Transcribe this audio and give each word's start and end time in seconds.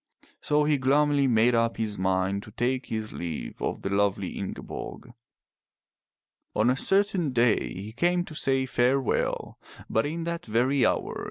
So 0.41 0.63
he 0.63 0.79
gloomily 0.79 1.27
made 1.27 1.53
up 1.53 1.77
his 1.77 1.99
mind 1.99 2.41
to 2.41 2.51
take 2.51 2.87
his 2.87 3.13
leave 3.13 3.61
of 3.61 3.83
the 3.83 3.91
lovely 3.91 4.29
Ingeborg. 4.35 5.13
On 6.55 6.71
a 6.71 6.75
certain 6.75 7.33
day 7.33 7.71
he 7.75 7.93
came 7.93 8.25
to 8.25 8.33
say 8.33 8.65
farewell, 8.65 9.59
but 9.87 10.07
in 10.07 10.23
that 10.23 10.43
very 10.43 10.87
hour. 10.87 11.19